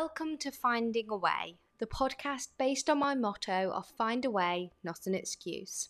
[0.00, 4.70] Welcome to Finding a Way, the podcast based on my motto of find a way,
[4.84, 5.88] not an excuse.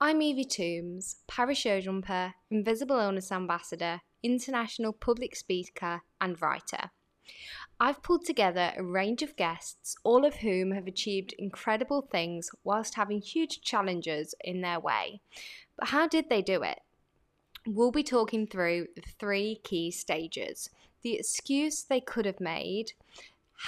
[0.00, 6.92] I'm Evie Toombs, para show jumper, invisible illness ambassador, international public speaker, and writer.
[7.78, 12.94] I've pulled together a range of guests, all of whom have achieved incredible things whilst
[12.94, 15.20] having huge challenges in their way.
[15.76, 16.80] But how did they do it?
[17.66, 20.70] We'll be talking through the three key stages
[21.02, 22.92] the excuse they could have made,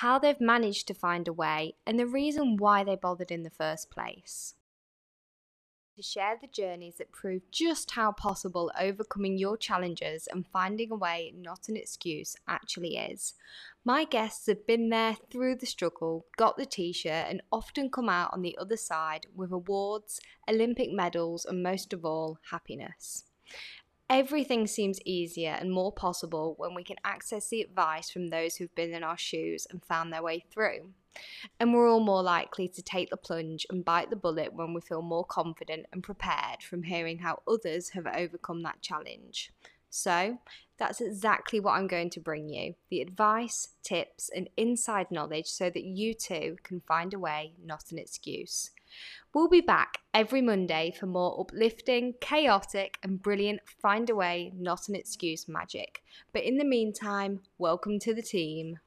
[0.00, 3.50] how they've managed to find a way, and the reason why they bothered in the
[3.50, 4.54] first place.
[5.96, 10.96] To share the journeys that prove just how possible overcoming your challenges and finding a
[10.96, 13.34] way, not an excuse, actually is.
[13.84, 18.08] My guests have been there through the struggle, got the t shirt, and often come
[18.08, 20.20] out on the other side with awards,
[20.50, 23.22] Olympic medals, and most of all, happiness.
[24.10, 28.74] Everything seems easier and more possible when we can access the advice from those who've
[28.74, 30.90] been in our shoes and found their way through.
[31.58, 34.80] And we're all more likely to take the plunge and bite the bullet when we
[34.80, 39.52] feel more confident and prepared from hearing how others have overcome that challenge.
[39.88, 40.38] So,
[40.76, 45.70] that's exactly what I'm going to bring you the advice, tips, and inside knowledge so
[45.70, 48.72] that you too can find a way, not an excuse.
[49.34, 54.88] We'll be back every Monday for more uplifting, chaotic, and brilliant find a way, not
[54.88, 56.02] an excuse magic.
[56.32, 58.78] But in the meantime, welcome to the team.